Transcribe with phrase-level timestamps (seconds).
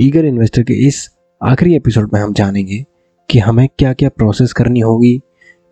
[0.00, 1.08] Eager investor के इस
[1.40, 2.84] आखिरी एपिसोड में हम जानेंगे
[3.28, 5.16] कि हमें क्या क्या प्रोसेस करनी होगी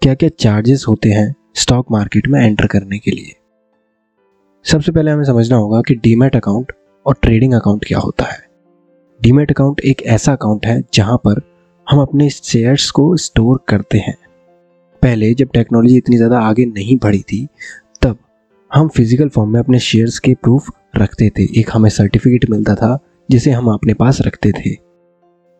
[0.02, 3.34] क्या क्या चार्जेस होते हैं स्टॉक मार्केट में एंटर करने के लिए।
[4.66, 6.72] सबसे पहले हमें समझना होगा कि डीमेट अकाउंट
[7.06, 8.42] और ट्रेडिंग अकाउंट क्या होता है।
[9.20, 11.42] डीमेट अकाउंट एक ऐसा अकाउंट है जहाँ पर
[11.86, 14.16] हम अपने शेयर्स को स्टोर करते हैं।
[15.02, 17.46] पहले जब टेक्नोलॉजी इतनी ज़्यादा आगे नहीं बढ़ी थी,
[18.02, 18.18] तब
[18.70, 22.98] हम फ़िज़िकल फॉर्म में अपने शेयर्स के प्रूफ रखते थे। एक हमें सर्टिफिकेट मिलता था
[23.30, 24.76] जिसे हम अपने पास रखते थे।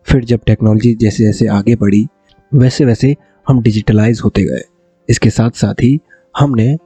[0.03, 2.07] फिर जब टेक्नोलॉजी जैसे जैसे आगे बढ़ी,
[2.53, 3.15] वैसे वैसे
[3.47, 4.61] हम डिजिटलाइज होते गए।
[5.09, 5.99] इसके साथ साथ ही
[6.37, 6.77] हमने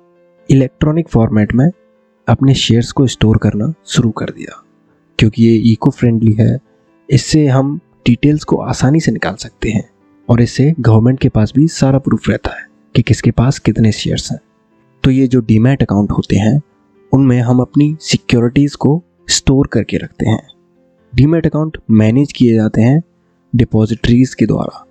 [0.49, 1.71] इलेक्ट्रॉनिक फॉर्मेट में
[2.27, 4.63] अपने शेयर्स को स्टोर करना शुरू कर दिया।
[5.19, 6.59] क्योंकि ये इको फ्रेंडली है,
[7.09, 9.89] इससे हम डिटेल्स को आसानी से निकाल सकते हैं
[10.29, 14.31] और इससे गवर्नमेंट के पास भी सारा प्रूफ रहता है कि किसके पास कितने शेयर्स
[14.31, 14.39] हैं।
[15.03, 16.61] तो ये जो डीमैट अकाउंट होते हैं,
[17.13, 20.47] उनमें हम अपनी सिक्योरिटीज़ को स्टोर करके रखते हैं।
[21.15, 23.01] डीमैट अकाउंट मैनेज किए जाते हैं
[23.55, 24.85] डिपॉजिटरीज के द्वारा।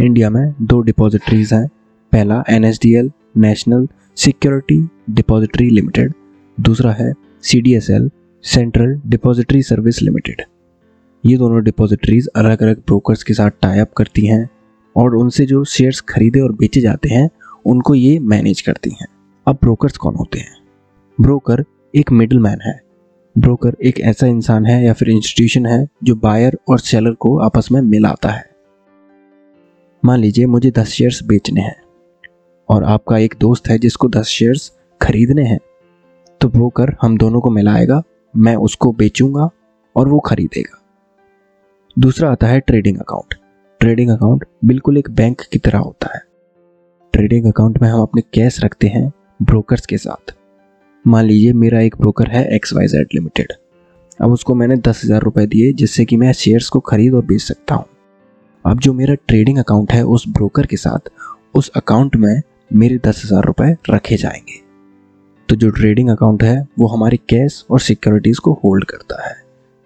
[0.00, 1.68] इंडिया में दो डिपॉजिटरीज हैं।
[2.12, 6.12] पहला NSDL, national security depository limited.
[6.60, 7.78] दूसरा है C
[8.44, 10.42] central depository service limited.
[11.24, 14.48] ये दोनों डिपॉजिटरीज अलग अलग ब्रोकर्स के साथ टाई अप करती हैं
[14.96, 17.30] और उनसे जो शेयर्स खरीदे और बेचे जाते हैं,
[17.64, 19.06] उनको ये मैनेज करती हैं।
[19.46, 20.56] अब ब्रोकर्स कौन होते हैं?
[21.20, 22.89] ब्रोकर एक मिडल मैन है।
[23.36, 27.68] ब्रोकर एक ऐसा इंसान है या फिर इंस्टीट्यूशन है जो बायर और सेलर को आपस
[27.72, 28.48] में मिलाता है।
[30.02, 31.76] मान लीजिए मुझे दस शेयर्स बेचने हैं
[32.68, 35.58] और आपका एक दोस्त है जिसको दस शेयर्स खरीदने हैं
[36.40, 38.02] तो ब्रोकर हम दोनों को मिलाएगा,
[38.34, 39.48] मैं उसको बेचूँगा
[39.96, 40.76] और वो खरीदेगा।
[41.96, 43.34] दूसरा आता है ट्रेडिंग अकाउंट
[43.80, 46.20] ट्रेडिंग अकाउंट बिल्कुल एक बैंक की तरह होता है।
[47.14, 50.34] ट्रेडिंग अकाउंट में हम अपने कैश रखते हैं ब्रोकर्स के साथ।
[51.06, 53.52] मान लीजिए मेरा एक ब्रोकर है एक्स वाई जेड लिमिटेड
[54.20, 57.40] अब उसको मैंने दस हज़ार रुपये दिए जिससे कि मैं शेयर्स को खरीद और बेच
[57.40, 57.84] सकता हूँ।
[58.64, 61.10] अब जो मेरा ट्रेडिंग अकाउंट है उस ब्रोकर के साथ,
[61.54, 64.60] उस अकाउंट में मेरे दस हज़ार रुपये रखे जाएँगे।
[65.48, 69.36] तो जो ट्रेडिंग अकाउंट है, वो हमारे कैश और सिक्योरिटीज़ को होल्ड करता है।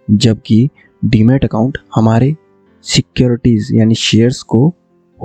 [0.09, 0.69] जबकि
[1.05, 2.35] डीमेट अकाउंट हमारे
[2.83, 4.69] सिक्योरिटीज़ यानी शेयर्स को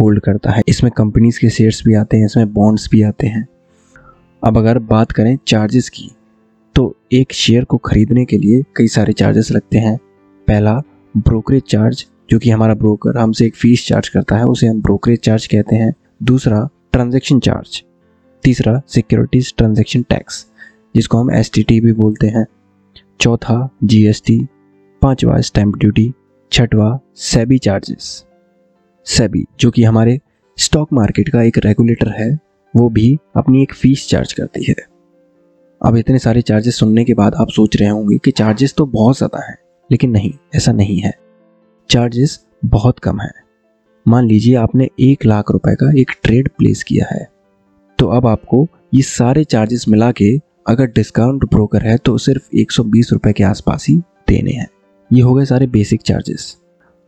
[0.01, 3.47] होल्ड करता है। इसमें कंपनीज़ के शेयर्स भी आते हैं, इसमें बॉन्ड्स भी आते हैं।
[4.43, 6.09] अब अगर बात करें चार्जेस की
[6.75, 9.97] तो एक शेयर को खरीदने के लिए कई सारे चार्जेस लगते हैं।
[10.47, 10.73] पहला
[11.15, 15.19] ब्रोकरेज चार्ज जो कि हमारा ब्रोकर हमसे एक फ़ीस चार्ज करता है, उसे हम ब्रोकरेज
[15.19, 17.83] चार्ज कहते हैं। दूसरा ट्रांजैक्शन चार्ज
[18.43, 20.45] तीसरा सिक्योरिटीज ट्रांजैक्शन टैक्स
[20.95, 22.45] जिसको हम एसटीटी भी बोलते हैं।
[23.21, 24.39] चौथा जी जीएसटी
[25.01, 26.11] पांचवा स्टैंप ड्यूटी
[26.51, 28.25] छठवा, सेबी चार्जेस
[29.07, 30.19] सेबी, जो कि हमारे
[30.57, 32.37] स्टॉक मार्केट का एक रेगुलेटर है।
[32.73, 34.75] वो भी अपनी एक फ़ीस चार्ज करती है।
[35.81, 39.17] अब इतने सारे चार्जेस सुनने के बाद आप सोच रहे होंगे कि चार्जेस तो बहुत
[39.17, 39.55] ज़्यादा हैं,
[39.89, 41.13] लेकिन नहीं, ऐसा नहीं है।
[41.89, 43.31] चार्जेस बहुत कम है।
[44.05, 47.27] मान लीजिए आपने एक लाख रुपए का एक ट्रेड प्लेस किया है
[47.99, 50.29] तो अब आपको ये सारे चार्जेस मिला के
[50.67, 52.83] अगर डिस्काउंट ब्रोकर है तो सिर्फ़ एक सौ
[53.27, 53.95] के आसपास ही
[54.29, 54.67] देने हैं।
[55.11, 56.55] ये हो गए सारे बेसिक चार्जेस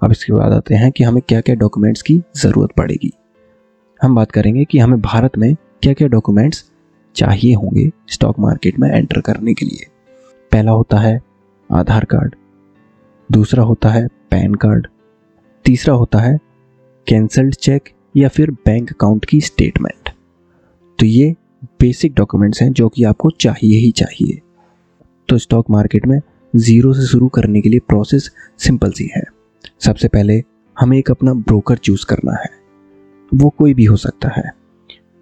[0.02, 3.12] अब इसके बाद आते हैं कि हमें क्या क्या डॉक्यूमेंट्स की ज़रूरत पड़ेगी।
[4.02, 5.54] हम बात करेंगे कि हमें भारत में
[5.84, 6.64] क्या क्या डॉक्यूमेंट्स
[7.16, 9.86] चाहिए होंगे स्टॉक मार्केट में एंटर करने के लिए।
[10.52, 11.22] पहला होता है
[11.70, 12.36] आधार कार्ड,
[13.30, 14.88] दूसरा होता है पैन कार्ड,
[15.66, 16.38] तीसरा होता है
[17.08, 20.10] कैंसल्ड चेक या फिर बैंक अकाउंट की स्टेटमेंट
[21.00, 21.36] तो ये
[21.82, 24.40] बेसिक डॉक्यूमेंट्स हैं जो कि आपको चाहिए ही चाहिए।
[25.30, 26.20] तो स्टॉक मार्केट में
[26.54, 28.30] ज़ीरो से शुरू करने के लिए प्रोसेस
[28.60, 29.24] सिंपल सी है।
[29.80, 30.42] सबसे पहले
[30.78, 32.61] हमें एक अपना ब्रोकर चूज़ करना है।
[33.34, 34.54] वो कोई भी हो सकता है।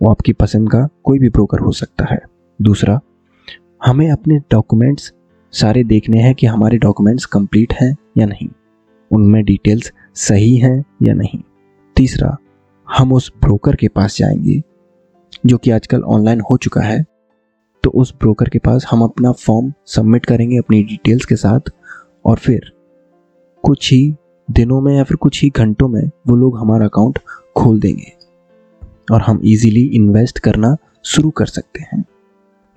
[0.02, 2.20] वो आपकी पसंद का कोई भी ब्रोकर हो सकता है।
[2.62, 3.00] दूसरा,
[3.86, 5.14] हमें अपने डॉक्यूमेंट्स
[5.52, 8.50] सारे देखने हैं कि हमारे डॉक्यूमेंट्स कंप्लीट हैं या नहीं।
[9.12, 11.40] उनमें डिटेल्स सही हैं या नहीं।
[11.96, 12.38] तीसरा,
[12.98, 14.64] हम उस ब्रोकर के पास जाएँगे,
[15.46, 17.06] जो कि आजकल ऑनलाइन हो चुका है।
[17.84, 21.60] तो उस ब्रोकर के पास हम अपना फॉर्म सबमिट करेंगे अपनी डिटेल्स के साथ
[22.26, 22.74] और फिर
[23.64, 24.16] कुछ ही
[24.52, 27.20] दिनों में या फिर कुछ ही घंटों में वो लोग हमारा अकाउंट
[27.60, 28.12] खोल देंगे
[29.12, 30.76] और हम इजीली इन्वेस्ट करना
[31.06, 32.04] शुरू कर सकते हैं।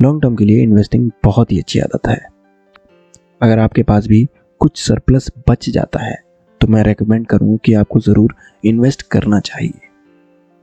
[0.01, 2.21] लॉन्ग टर्म के लिए इन्वेस्टिंग बहुत ही अच्छी आदत है।
[3.41, 4.27] अगर आपके पास भी
[4.61, 6.17] कुछ सरप्लस बच जाता है
[6.61, 8.35] तो मैं रेकमेंड करूँ कि आपको ज़रूर
[8.65, 9.81] इन्वेस्ट करना चाहिए।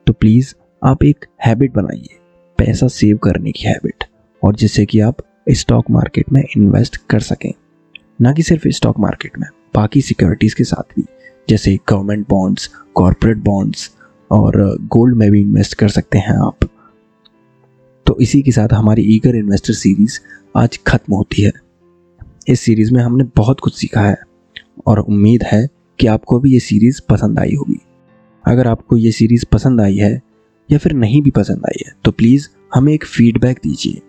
[0.08, 2.18] तो प्लीज़ आप एक हैबिट बनाइए,
[2.60, 4.04] पैसा सेव करने की हैबिट
[4.44, 5.18] और जिससे कि आप
[5.52, 7.52] स्टॉक मार्केट में इन्वेस्ट कर सकें।
[8.22, 11.04] ना कि सिर्फ़ स्टॉक मार्केट में, बाकी सिक्योरिटीज़ के साथ भी,
[11.48, 13.90] जैसे गवर्नमेंट बॉन्ड्स कॉरपोरेट बॉन्ड्स
[14.32, 16.70] और गोल्ड में भी इन्वेस्ट कर सकते हैं आप।
[18.06, 20.20] तो इसी के साथ हमारी ईगर इन्वेस्टर सीरीज़
[20.56, 21.52] आज ख़त्म होती है।
[22.48, 24.18] इस सीरीज़ में हमने बहुत कुछ सीखा है
[24.88, 25.68] और उम्मीद है
[26.00, 27.80] कि आपको भी ये सीरीज़ पसंद आई होगी।
[28.46, 30.22] अगर आपको ये सीरीज़ पसंद आई है
[30.70, 34.02] या फिर नहीं भी पसंद आई है तो प्लीज़ हमें एक फीडबैक दीजिए।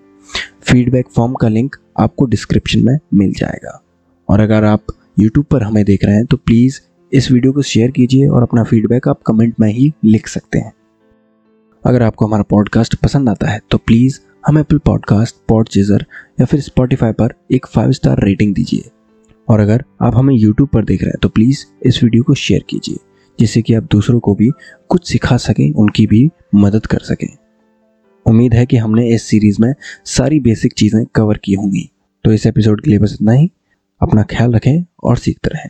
[0.63, 3.81] फीडबैक फॉर्म का लिंक आपको डिस्क्रिप्शन में मिल जाएगा।
[4.29, 6.81] और अगर आप यूट्यूब पर हमें देख रहे हैं तो प्लीज़
[7.13, 10.73] इस वीडियो को शेयर कीजिए और अपना फीडबैक आप कमेंट में ही लिख सकते हैं।
[11.85, 16.05] अगर आपको हमारा पॉडकास्ट पसंद आता है तो प्लीज़ हम एप्पल पॉडकास्ट पॉड चेजर
[16.41, 18.91] या फिर स्पॉटिफाई पर एक फाइव स्टार रेटिंग दीजिए।
[19.49, 22.65] और अगर आप हमें यूट्यूब पर देख रहे हैं तो प्लीज़ इस वीडियो को शेयर
[22.69, 22.97] कीजिए,
[23.39, 24.51] जिससे कि आप दूसरों को भी
[24.89, 27.29] कुछ सिखा सकें, उनकी भी मदद कर सकें।
[28.27, 29.75] उम्मीद है कि हमने इस सीरीज़ में
[30.05, 31.89] सारी बेसिक चीज़ें कवर की होंगी।
[32.25, 33.51] तो इस एपिसोड के लिए बस इतना ही।
[34.01, 35.69] अपना ख्याल रखें और सीखते रहें।